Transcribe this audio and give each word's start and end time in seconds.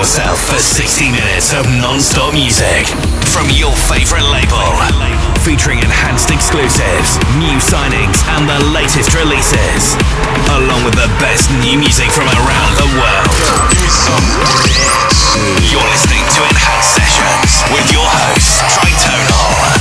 yourself 0.00 0.40
for 0.48 0.56
60 0.56 1.12
minutes 1.12 1.52
of 1.52 1.68
non-stop 1.76 2.32
music 2.32 2.88
from 3.28 3.44
your 3.52 3.76
favorite 3.84 4.24
label. 4.32 4.72
Featuring 5.44 5.76
enhanced 5.80 6.30
exclusives, 6.30 7.20
new 7.36 7.60
signings, 7.60 8.24
and 8.32 8.48
the 8.48 8.64
latest 8.72 9.12
releases. 9.12 9.92
Along 10.56 10.88
with 10.88 10.96
the 10.96 11.12
best 11.20 11.52
new 11.60 11.76
music 11.76 12.08
from 12.16 12.24
around 12.32 12.72
the 12.80 12.88
world. 12.96 13.28
You're 15.68 15.84
listening 15.92 16.24
to 16.32 16.40
Enhanced 16.48 16.96
Sessions 16.96 17.60
with 17.68 17.92
your 17.92 18.08
host, 18.08 18.56
Tritonal. 18.72 19.79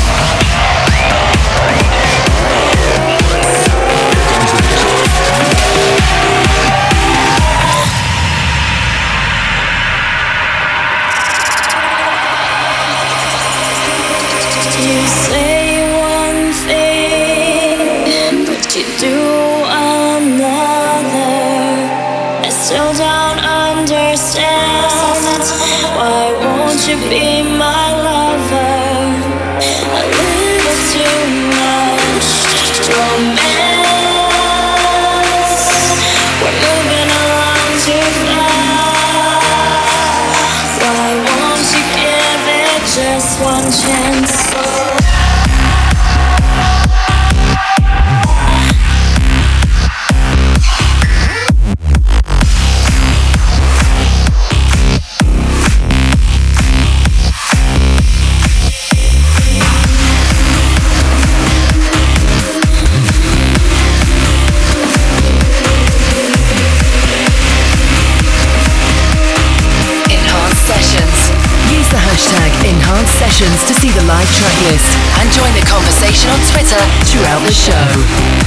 live 74.19 74.35
track 74.35 74.61
list 74.63 74.97
and 75.19 75.31
join 75.31 75.53
the 75.53 75.65
conversation 75.65 76.29
on 76.29 76.39
Twitter 76.51 76.81
throughout 77.05 77.39
the 77.45 77.53
show. 77.53 78.38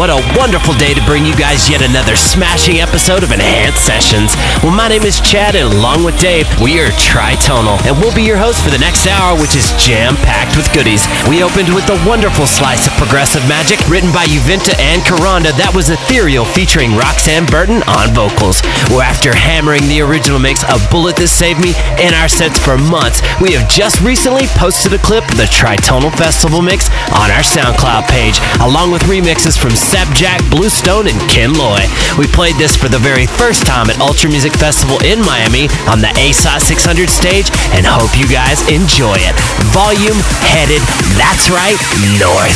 What 0.00 0.08
a 0.08 0.32
wonderful 0.32 0.72
day 0.80 0.94
to 0.94 1.04
bring 1.04 1.26
you 1.28 1.36
guys 1.36 1.68
yet 1.68 1.84
another 1.84 2.16
smashing 2.16 2.80
episode 2.80 3.20
of 3.22 3.36
Enhanced 3.36 3.84
Sessions. 3.84 4.32
Well, 4.64 4.72
my 4.72 4.88
name 4.88 5.04
is 5.04 5.20
Chad, 5.20 5.52
and 5.52 5.68
along 5.76 6.08
with 6.08 6.16
Dave, 6.16 6.48
we 6.56 6.80
are 6.80 6.88
Tritonal, 6.96 7.76
and 7.84 7.92
we'll 8.00 8.14
be 8.16 8.24
your 8.24 8.40
host 8.40 8.64
for 8.64 8.72
the 8.72 8.80
next 8.80 9.04
hour, 9.04 9.36
which 9.36 9.52
is 9.52 9.76
jam 9.76 10.16
packed 10.24 10.56
with 10.56 10.72
goodies. 10.72 11.04
We 11.28 11.44
opened 11.44 11.76
with 11.76 11.84
a 11.92 12.00
wonderful 12.08 12.48
slice 12.48 12.88
of 12.88 12.96
progressive 12.96 13.44
magic 13.44 13.76
written 13.92 14.08
by 14.08 14.24
Uventa 14.24 14.72
and 14.80 15.04
Karanda. 15.04 15.52
That 15.60 15.76
was 15.76 15.92
Ethereal 15.92 16.48
featuring 16.48 16.96
Roxanne 16.96 17.44
Burton 17.44 17.84
on 17.84 18.16
vocals. 18.16 18.64
Well, 18.88 19.04
after 19.04 19.36
hammering 19.36 19.84
the 19.84 20.00
original 20.00 20.40
mix 20.40 20.64
of 20.64 20.80
Bullet 20.88 21.20
That 21.20 21.28
Saved 21.28 21.60
Me 21.60 21.76
in 22.00 22.16
our 22.16 22.32
sets 22.32 22.56
for 22.56 22.80
months, 22.80 23.20
we 23.36 23.52
have 23.52 23.68
just 23.68 24.00
recently 24.00 24.48
posted 24.56 24.96
a 24.96 25.02
clip 25.04 25.28
of 25.28 25.36
the 25.36 25.50
Tritonal 25.52 26.08
Festival 26.16 26.64
mix 26.64 26.88
on 27.12 27.28
our 27.28 27.44
SoundCloud 27.44 28.08
page, 28.08 28.40
along 28.64 28.96
with 28.96 29.04
remixes 29.04 29.60
from 29.60 29.76
Jack, 29.90 30.38
Bluestone, 30.50 31.08
and 31.08 31.18
Ken 31.28 31.52
Loi. 31.52 31.82
We 32.16 32.26
played 32.28 32.54
this 32.54 32.76
for 32.76 32.88
the 32.88 32.98
very 32.98 33.26
first 33.26 33.66
time 33.66 33.90
at 33.90 33.98
Ultra 33.98 34.30
Music 34.30 34.54
Festival 34.54 35.02
in 35.02 35.18
Miami 35.18 35.66
on 35.90 35.98
the 35.98 36.06
ASOT 36.14 36.60
600 36.60 37.10
stage 37.10 37.50
and 37.74 37.82
hope 37.82 38.14
you 38.14 38.30
guys 38.30 38.62
enjoy 38.70 39.18
it. 39.18 39.34
Volume 39.74 40.14
headed, 40.54 40.78
that's 41.18 41.50
right, 41.50 41.74
north. 42.22 42.54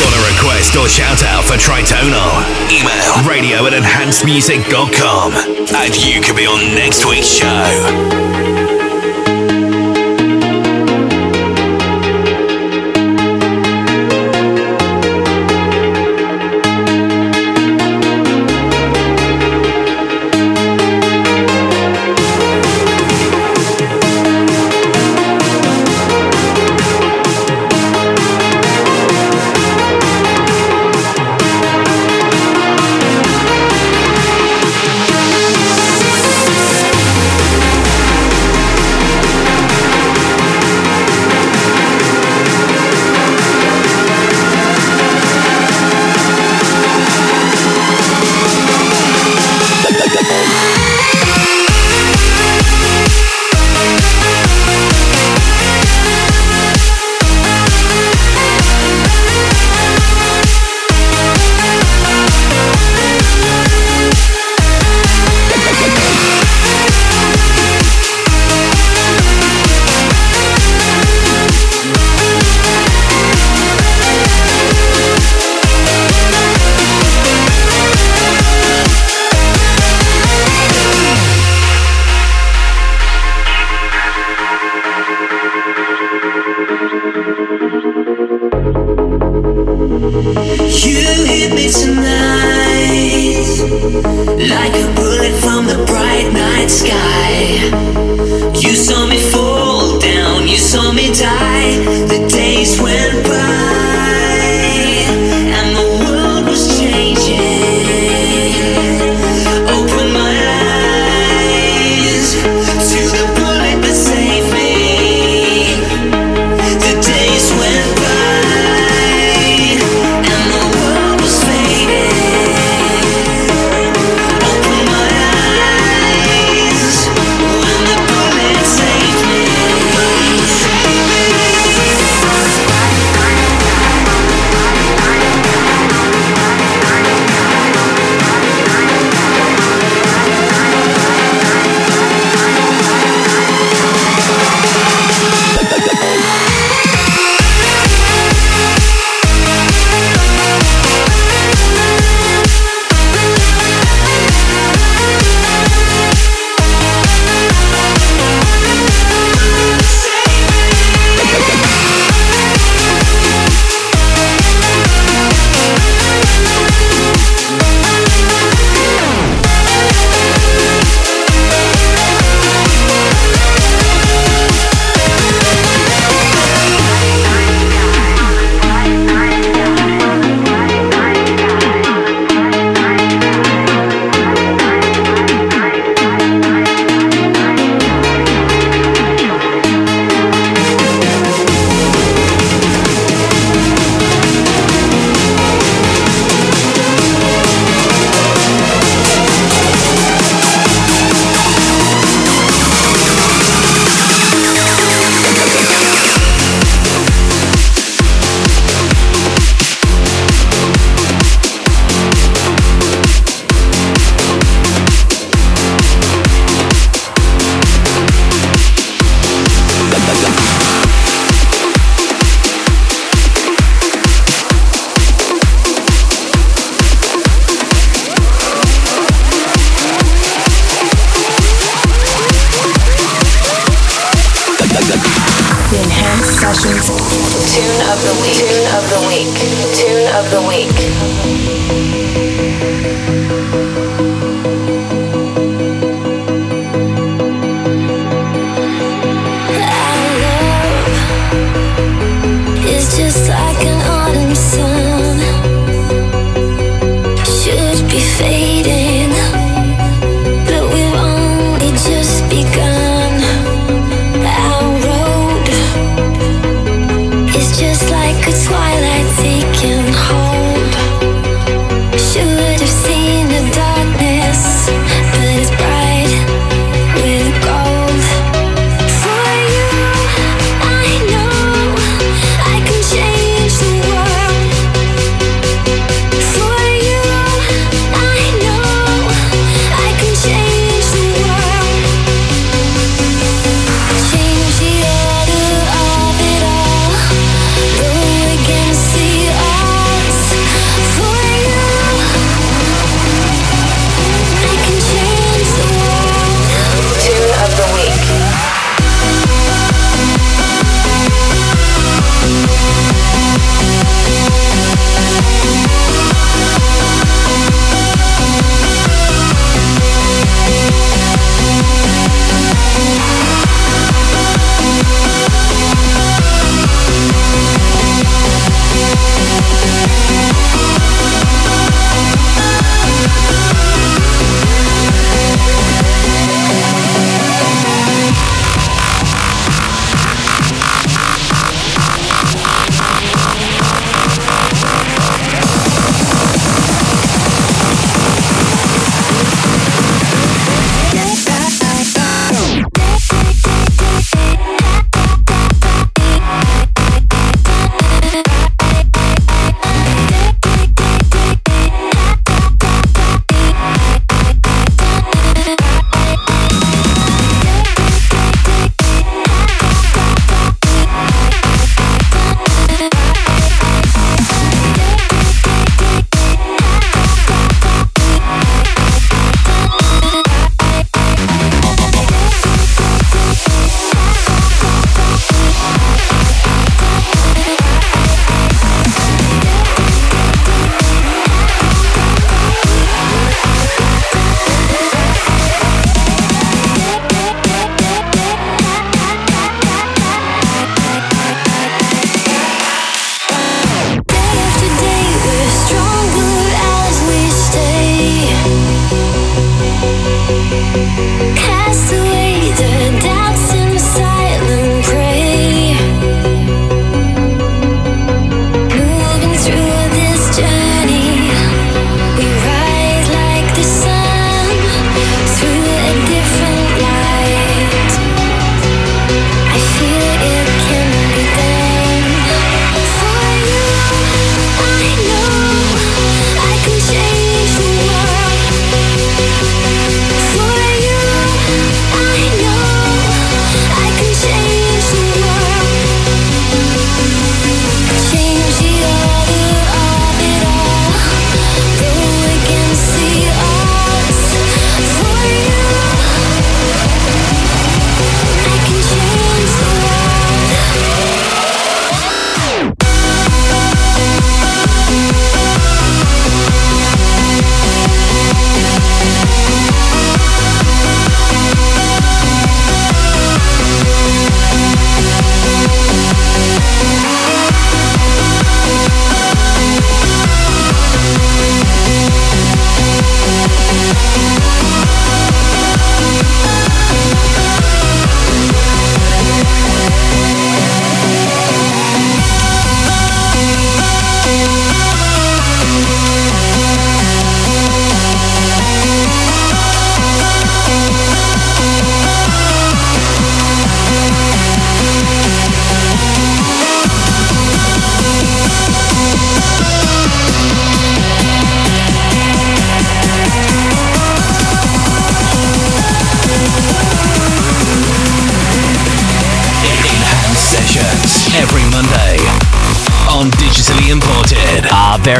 Got 0.00 0.16
a 0.16 0.22
request 0.32 0.72
or 0.76 0.88
shout 0.88 1.22
out 1.24 1.44
for 1.44 1.60
Tritonal? 1.60 2.32
Email 2.72 3.28
radio 3.28 3.66
at 3.68 3.76
enhancedmusic.com 3.76 5.32
and 5.68 5.92
you 6.00 6.22
could 6.22 6.36
be 6.36 6.46
on 6.46 6.74
next 6.74 7.04
week's 7.04 7.28
show. 7.28 8.53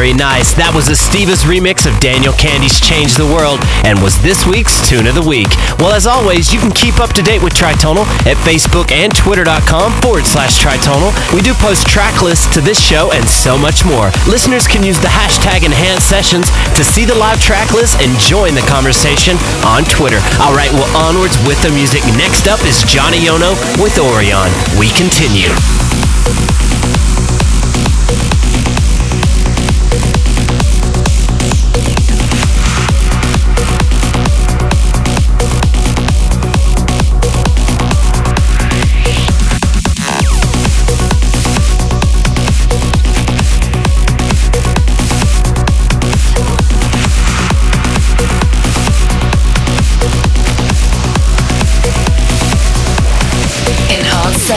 Very 0.05 0.21
nice. 0.21 0.53
That 0.53 0.77
was 0.77 0.93
a 0.93 0.99
Stevas 1.01 1.49
remix 1.49 1.89
of 1.89 1.97
Daniel 1.97 2.37
Kandi's 2.37 2.77
Change 2.77 3.17
the 3.17 3.25
World 3.25 3.57
and 3.89 3.97
was 4.05 4.21
this 4.21 4.45
week's 4.45 4.77
Tune 4.85 5.09
of 5.09 5.17
the 5.17 5.25
Week. 5.25 5.49
Well, 5.81 5.97
as 5.97 6.05
always, 6.05 6.53
you 6.53 6.61
can 6.61 6.77
keep 6.77 7.01
up 7.01 7.17
to 7.17 7.25
date 7.25 7.41
with 7.41 7.57
Tritonal 7.57 8.05
at 8.29 8.37
Facebook 8.45 8.93
and 8.93 9.17
Twitter.com 9.17 9.97
forward 10.05 10.29
slash 10.29 10.61
Tritonal. 10.61 11.09
We 11.33 11.41
do 11.41 11.57
post 11.57 11.89
track 11.89 12.21
lists 12.21 12.53
to 12.53 12.61
this 12.61 12.77
show 12.77 13.17
and 13.17 13.25
so 13.25 13.57
much 13.57 13.89
more. 13.89 14.13
Listeners 14.29 14.69
can 14.69 14.85
use 14.85 15.01
the 15.01 15.09
hashtag 15.09 15.65
Enhanced 15.65 16.05
Sessions 16.05 16.53
to 16.77 16.85
see 16.85 17.09
the 17.09 17.17
live 17.17 17.41
track 17.41 17.73
list 17.73 17.97
and 18.05 18.13
join 18.21 18.53
the 18.53 18.67
conversation 18.69 19.41
on 19.65 19.89
Twitter. 19.89 20.21
All 20.37 20.53
right, 20.53 20.69
well, 20.77 20.85
onwards 21.01 21.41
with 21.49 21.57
the 21.65 21.73
music. 21.73 22.05
Next 22.21 22.45
up 22.45 22.61
is 22.69 22.85
Johnny 22.85 23.25
Yono 23.25 23.57
with 23.81 23.97
Orion. 23.97 24.53
We 24.77 24.93
continue. 24.93 25.49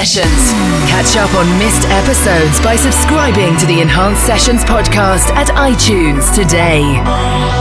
Sessions. 0.08 0.52
Catch 0.90 1.18
up 1.18 1.34
on 1.36 1.60
missed 1.60 1.86
episodes 1.90 2.62
by 2.62 2.78
subscribing 2.78 3.58
to 3.58 3.66
the 3.66 3.82
Enhanced 3.82 4.26
Sessions 4.26 4.64
podcast 4.64 5.28
at 5.36 5.48
iTunes 5.48 6.34
today. 6.34 7.57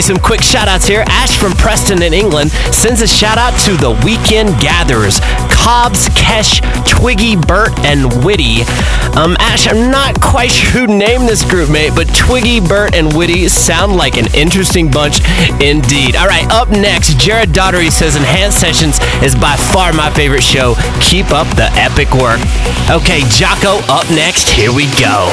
Some 0.00 0.18
quick 0.18 0.42
shout 0.42 0.68
outs 0.68 0.86
here. 0.86 1.04
Ash 1.08 1.36
from 1.36 1.52
Preston 1.52 2.02
in 2.02 2.14
England 2.14 2.50
sends 2.72 3.02
a 3.02 3.06
shout 3.06 3.36
out 3.36 3.58
to 3.60 3.72
the 3.72 3.90
weekend 4.04 4.58
gatherers 4.60 5.20
Cobbs, 5.50 6.08
Kesh, 6.10 6.62
Twiggy, 6.86 7.36
Bert, 7.36 7.76
and 7.80 8.24
Witty. 8.24 8.62
Um, 9.16 9.36
Ash, 9.40 9.66
I'm 9.66 9.90
not 9.90 10.20
quite 10.22 10.50
sure 10.50 10.86
who 10.86 10.86
named 10.86 11.28
this 11.28 11.44
group, 11.44 11.68
mate, 11.68 11.92
but 11.94 12.06
Twiggy, 12.14 12.60
Bert, 12.60 12.94
and 12.94 13.12
Witty 13.14 13.48
sound 13.48 13.96
like 13.96 14.16
an 14.16 14.32
interesting 14.34 14.90
bunch 14.90 15.20
indeed. 15.60 16.16
All 16.16 16.28
right, 16.28 16.46
up 16.50 16.70
next, 16.70 17.18
Jared 17.18 17.50
Daughtery 17.50 17.90
says 17.90 18.16
Enhanced 18.16 18.60
Sessions 18.60 18.98
is 19.22 19.34
by 19.34 19.56
far 19.56 19.92
my 19.92 20.10
favorite 20.10 20.44
show. 20.44 20.74
Keep 21.00 21.32
up 21.32 21.48
the 21.56 21.68
epic 21.74 22.14
work. 22.14 22.40
Okay, 22.88 23.20
Jocko, 23.28 23.80
up 23.92 24.08
next, 24.10 24.48
here 24.48 24.72
we 24.72 24.86
go. 25.00 25.28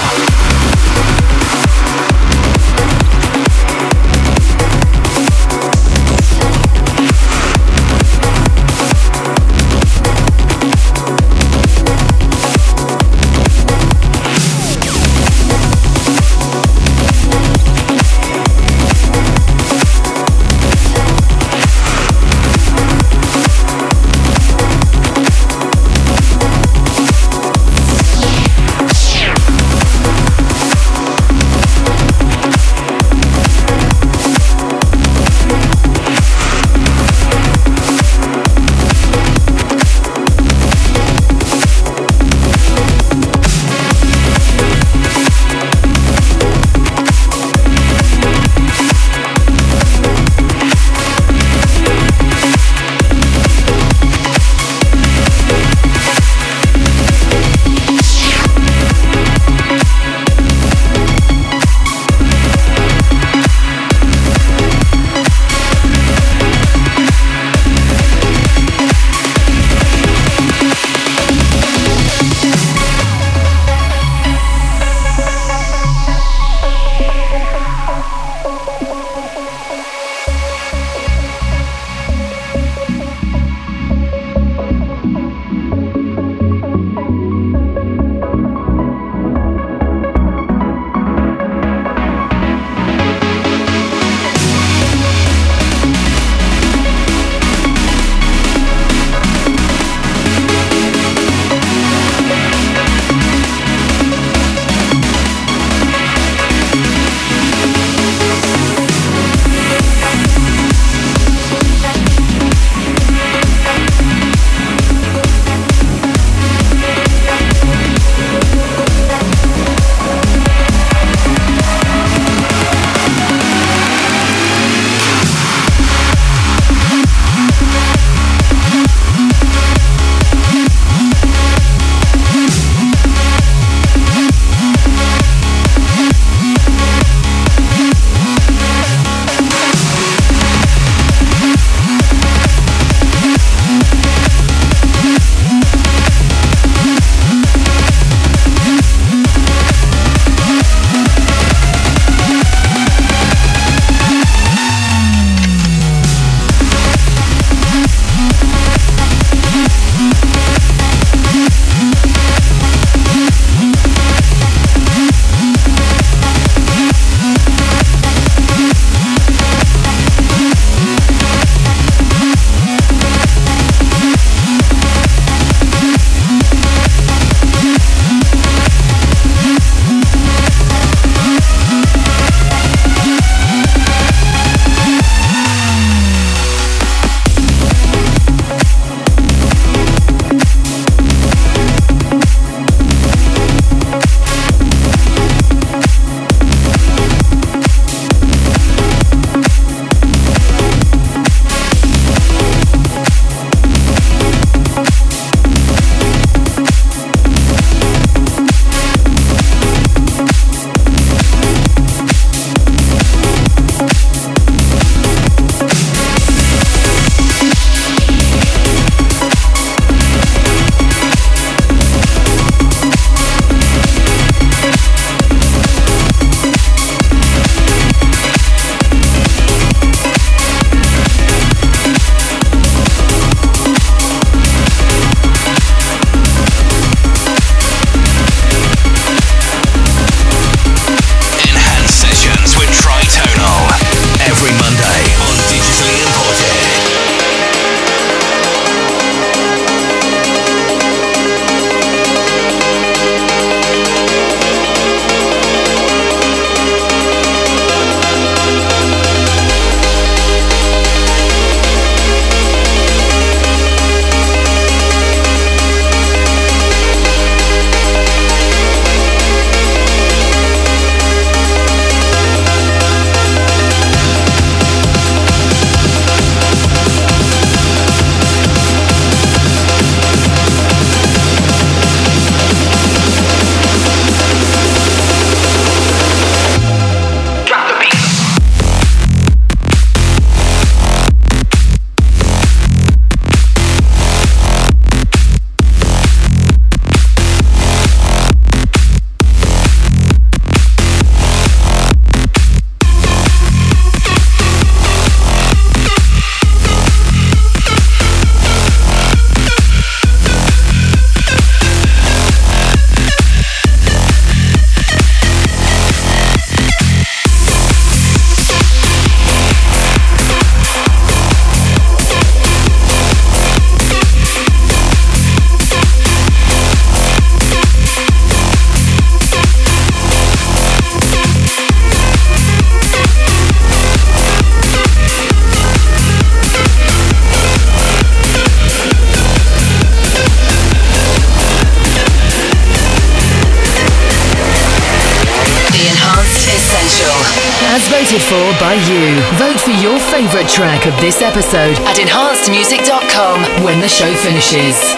Of 350.87 350.99
this 351.01 351.21
episode 351.21 351.77
at 351.87 351.97
enhancedmusic.com 351.97 353.63
when 353.63 353.79
the 353.79 353.87
show 353.87 354.13
finishes. 354.15 354.94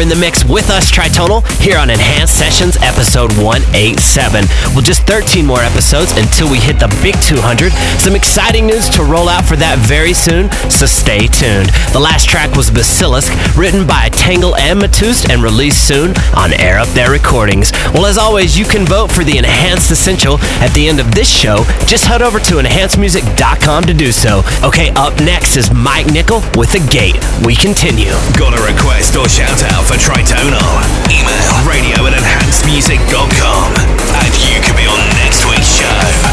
In 0.00 0.08
the 0.08 0.16
mix 0.16 0.44
with 0.44 0.68
us, 0.68 0.90
Tritonal, 0.90 1.46
here 1.60 1.78
on 1.78 1.88
Enhanced 1.88 2.36
Sessions 2.36 2.76
episode 2.78 3.30
187. 3.38 4.46
Well, 4.72 4.80
just 4.80 5.06
13 5.06 5.46
more 5.46 5.60
episodes 5.60 6.10
until 6.16 6.50
we 6.50 6.58
hit 6.58 6.80
the 6.80 6.88
big 7.04 7.14
200. 7.22 7.70
Some 8.00 8.16
exciting 8.16 8.66
news 8.66 8.88
to 8.96 9.04
roll 9.04 9.28
out 9.28 9.44
for 9.44 9.54
that 9.56 9.78
very 9.78 10.12
soon, 10.12 10.50
so 10.66 10.86
stay 10.86 11.28
tuned. 11.28 11.70
The 11.92 12.00
last 12.00 12.26
track 12.26 12.56
was 12.56 12.68
Basilisk, 12.68 13.30
written 13.54 13.86
by 13.86 14.08
Tangle 14.08 14.56
and 14.56 14.80
Matust 14.80 15.30
and 15.30 15.40
released 15.42 15.86
soon 15.86 16.16
on 16.34 16.52
Air 16.54 16.80
Up 16.80 16.88
There 16.88 17.12
Recordings. 17.12 17.70
Well, 17.94 18.06
as 18.06 18.18
always, 18.18 18.58
you 18.58 18.64
can 18.64 18.84
vote 18.86 19.12
for 19.12 19.22
the 19.22 19.38
Enhanced 19.38 19.92
Essential 19.92 20.40
at 20.58 20.74
the 20.74 20.88
end 20.88 20.98
of 20.98 21.14
this 21.14 21.28
show. 21.28 21.62
Just 21.86 22.06
head 22.06 22.22
over 22.22 22.40
to 22.40 22.54
enhancedmusic.com 22.58 23.84
to 23.84 23.94
do 23.94 24.10
so. 24.10 24.42
Okay, 24.64 24.90
up 24.96 25.14
next 25.20 25.56
is 25.56 25.70
Mike 25.70 26.06
Nickel 26.06 26.42
with 26.56 26.72
The 26.72 26.82
Gate. 26.90 27.20
We 27.46 27.54
continue. 27.54 28.10
Got 28.34 28.58
a 28.58 28.62
request 28.64 29.14
or 29.14 29.28
shout 29.28 29.62
out 29.62 29.81
for 29.86 29.94
Tritonal. 29.94 30.82
Email 31.10 31.68
radio 31.68 32.06
at 32.06 32.14
enhancedmusic.com 32.14 33.74
and 33.76 34.34
you 34.48 34.60
could 34.62 34.76
be 34.76 34.86
on 34.86 35.00
next 35.16 35.44
week's 35.48 35.76
show. 35.76 36.31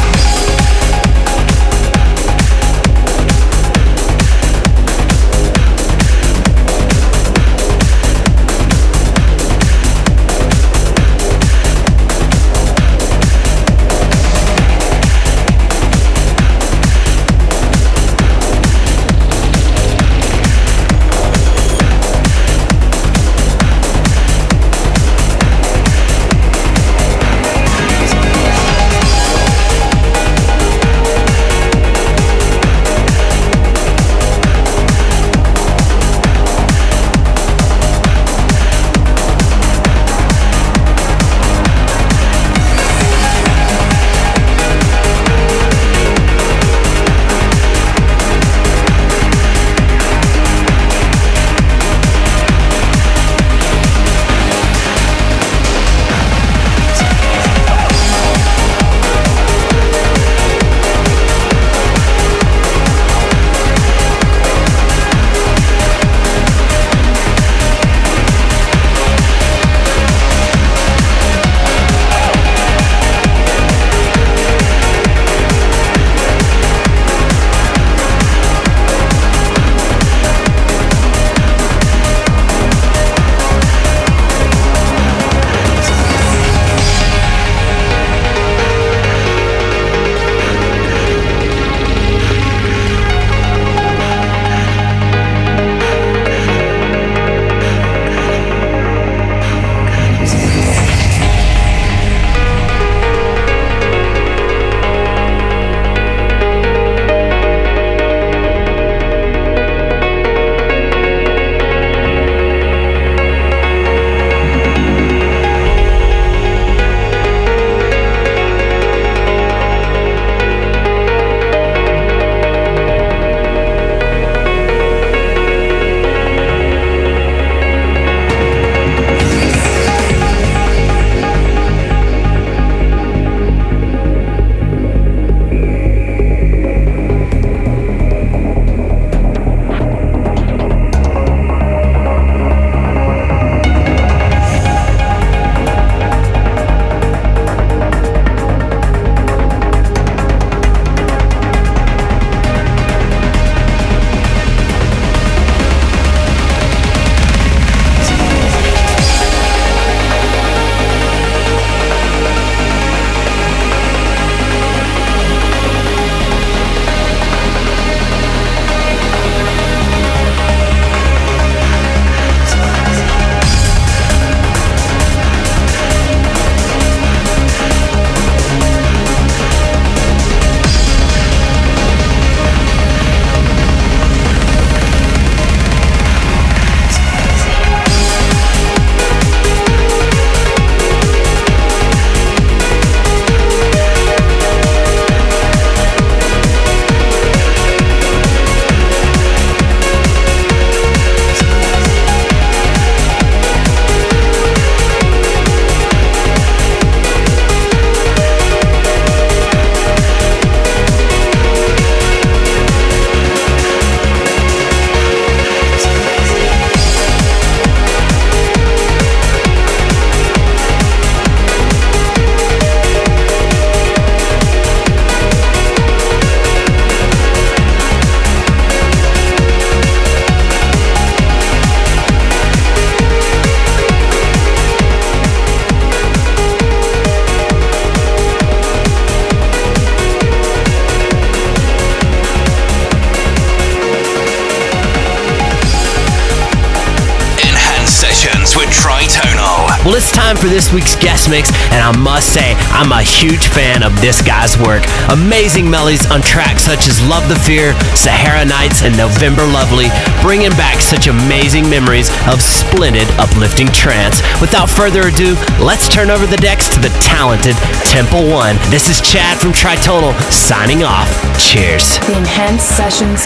I'm 252.71 252.91
a 252.91 253.03
huge 253.03 253.47
fan 253.49 253.83
of 253.83 253.93
this 254.01 254.21
guy's 254.21 254.57
work. 254.57 254.83
Amazing 255.09 255.69
melodies 255.69 256.09
on 256.11 256.21
tracks 256.21 256.63
such 256.63 256.87
as 256.87 257.01
Love 257.07 257.27
the 257.27 257.35
Fear, 257.35 257.73
Sahara 257.95 258.45
Nights, 258.45 258.83
and 258.83 258.95
November 258.95 259.45
Lovely, 259.45 259.87
bringing 260.21 260.51
back 260.51 260.81
such 260.81 261.07
amazing 261.07 261.69
memories 261.69 262.09
of 262.27 262.41
splendid, 262.41 263.07
uplifting 263.17 263.67
trance. 263.67 264.21
Without 264.41 264.69
further 264.69 265.07
ado, 265.07 265.35
let's 265.59 265.87
turn 265.87 266.09
over 266.09 266.25
the 266.25 266.37
decks 266.37 266.69
to 266.69 266.79
the 266.79 266.89
talented 267.01 267.55
Temple 267.83 268.29
One. 268.29 268.55
This 268.69 268.89
is 268.89 269.01
Chad 269.01 269.37
from 269.37 269.51
Tritonal 269.51 270.13
signing 270.31 270.83
off. 270.83 271.09
Cheers. 271.39 271.99
The 272.07 272.17
Enhanced 272.17 272.75
Sessions 272.75 273.25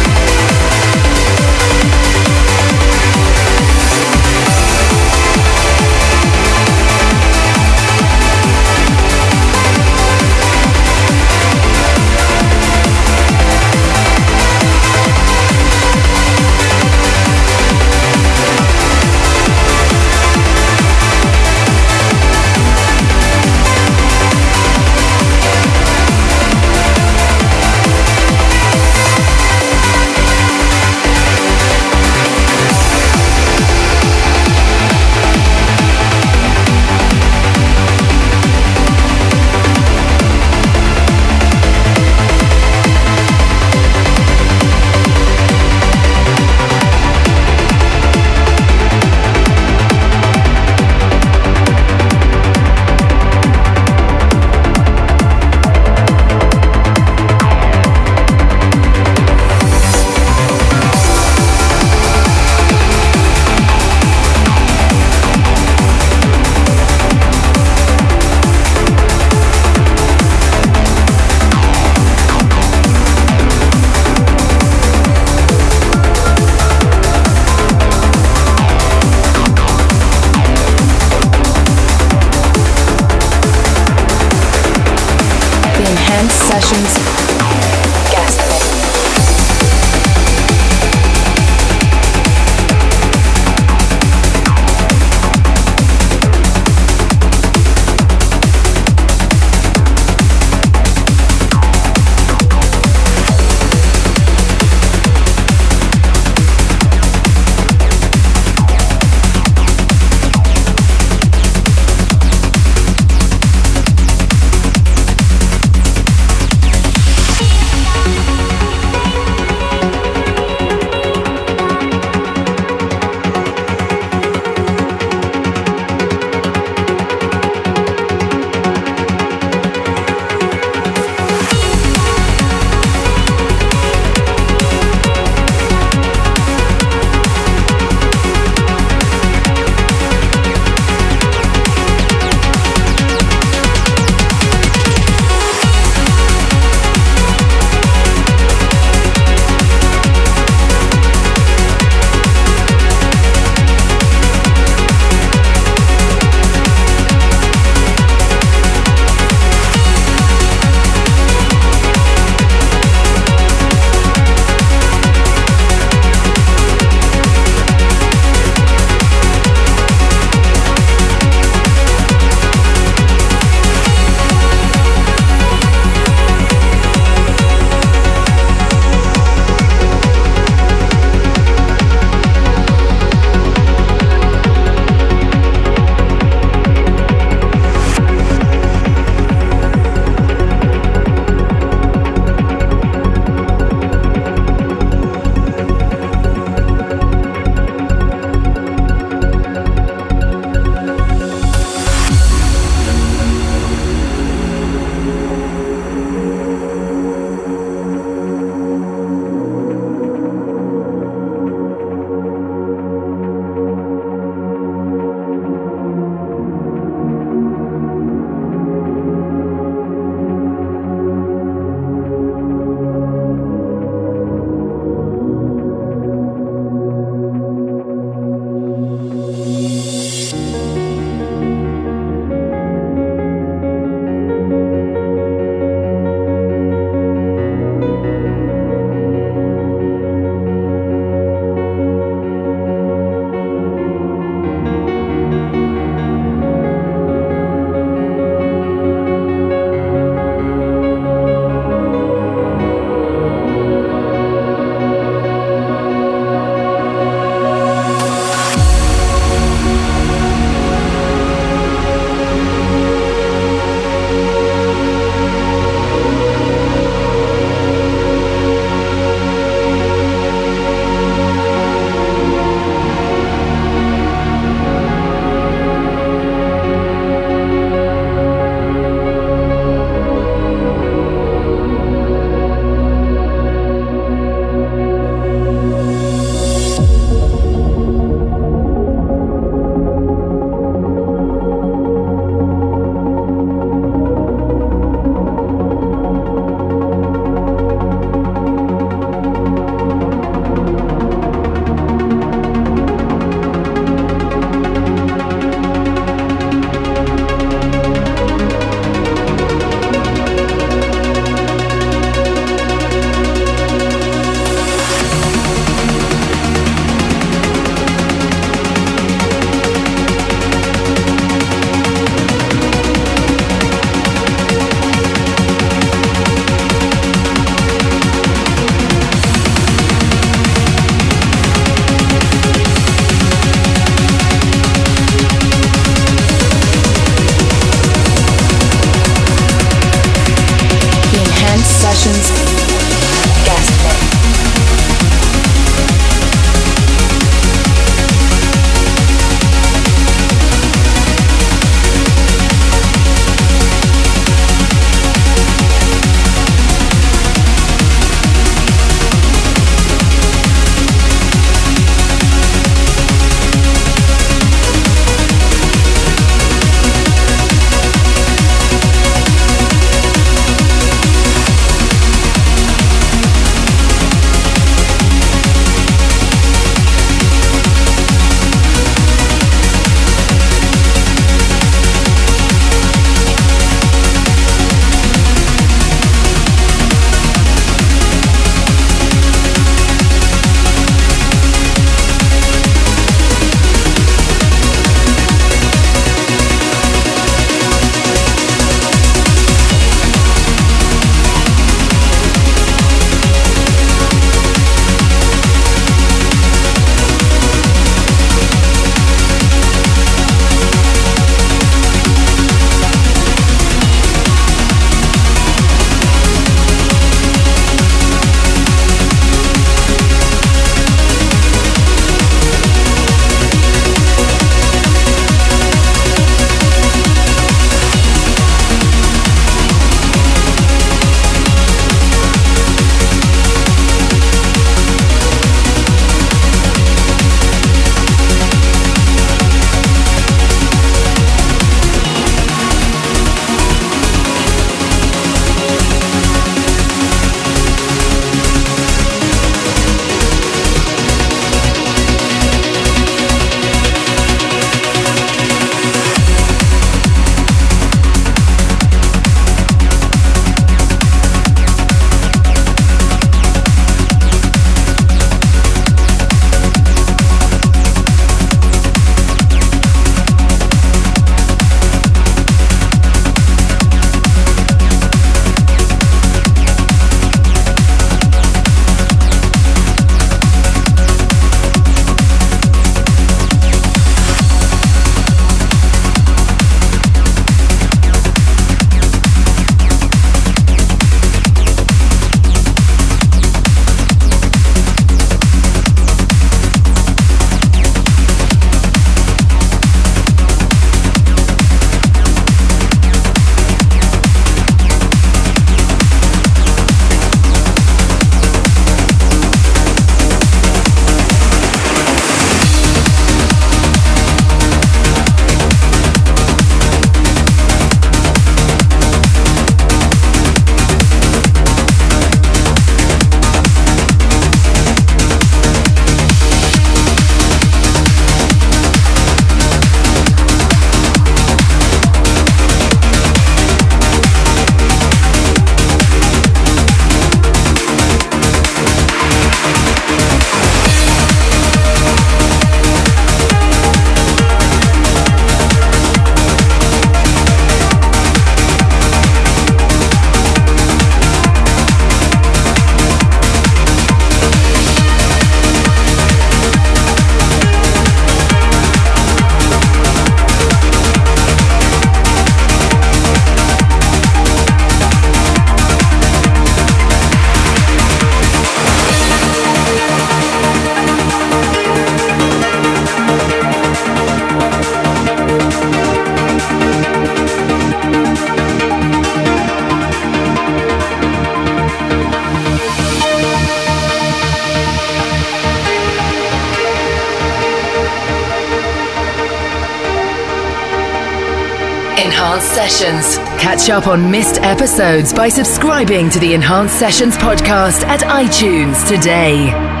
Enhanced 592.23 592.75
Sessions. 592.75 593.37
Catch 593.59 593.89
up 593.89 594.05
on 594.05 594.29
missed 594.29 594.61
episodes 594.61 595.33
by 595.33 595.49
subscribing 595.49 596.29
to 596.29 596.37
the 596.37 596.53
Enhanced 596.53 596.99
Sessions 596.99 597.35
podcast 597.35 598.03
at 598.03 598.19
iTunes 598.19 599.07
today. 599.07 600.00